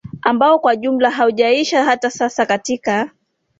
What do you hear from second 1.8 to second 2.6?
hata sasa